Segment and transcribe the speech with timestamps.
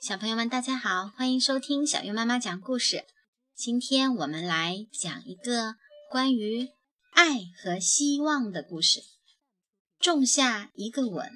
[0.00, 3.04] 小朋友们，大家好，欢迎收听小月妈妈讲故事。
[3.56, 5.74] 今天我们来讲一个
[6.08, 6.68] 关于
[7.10, 9.00] 爱和希望的故事。
[9.98, 11.28] 种下一个吻。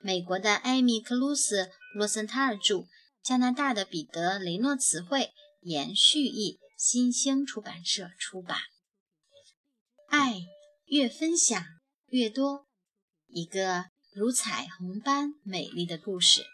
[0.00, 1.64] 美国的艾米·克鲁斯·
[1.94, 2.86] 罗森塔尔著，
[3.22, 5.30] 加拿大的彼得·雷诺词汇
[5.60, 8.58] 延续译，新兴出版社出版。
[10.08, 10.40] 爱
[10.86, 11.62] 越分享
[12.06, 12.66] 越多，
[13.26, 16.46] 一个如彩虹般美丽的故事。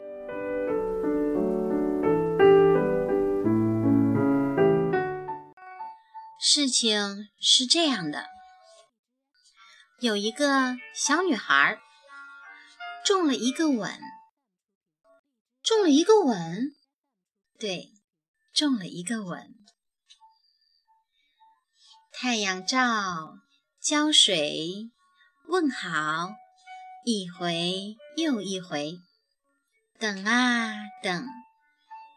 [6.40, 8.28] 事情是这样的，
[9.98, 11.80] 有一个小女孩
[13.04, 13.98] 中了一个吻，
[15.64, 16.76] 中了一个吻，
[17.58, 17.90] 对，
[18.54, 19.52] 中了一个吻。
[22.12, 23.38] 太阳照，
[23.80, 24.90] 浇水，
[25.48, 26.30] 问好，
[27.04, 29.00] 一回又一回，
[29.98, 31.26] 等啊等，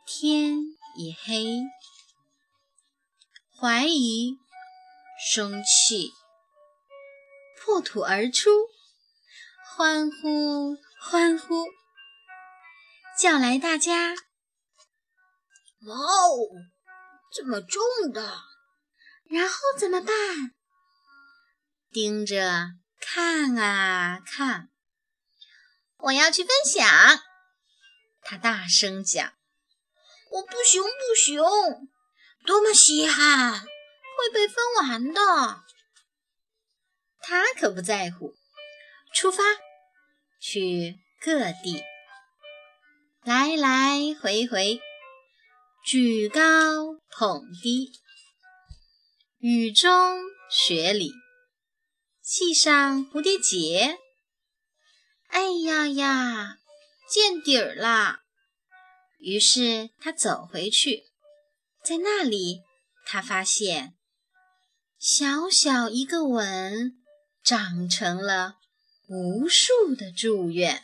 [0.05, 0.59] 天
[0.95, 1.63] 已黑。
[3.61, 4.39] 怀疑、
[5.23, 6.11] 生气，
[7.55, 8.49] 破土而出，
[9.63, 11.67] 欢呼欢呼，
[13.19, 14.15] 叫来大家。
[15.85, 16.49] 哇哦，
[17.31, 18.39] 这么重的！
[19.29, 20.15] 然后怎么办？
[21.91, 24.71] 盯着看啊看。
[25.97, 26.89] 我要去分享，
[28.23, 29.31] 他大声讲。
[30.31, 31.39] 我不行不行。
[32.45, 35.63] 多么稀罕，会被分完的。
[37.19, 38.33] 他可不在乎。
[39.13, 39.43] 出发，
[40.39, 41.83] 去各地，
[43.23, 44.81] 来来回回，
[45.85, 47.91] 举高捧低，
[49.39, 51.11] 雨中雪里，
[52.21, 53.99] 系上蝴蝶结。
[55.27, 56.57] 哎呀呀，
[57.09, 58.21] 见底儿啦！
[59.19, 61.10] 于是他走回去。
[61.83, 62.61] 在那里，
[63.05, 63.95] 他发现
[64.99, 66.93] 小小一个吻
[67.43, 68.57] 长成了
[69.07, 70.83] 无数的祝愿。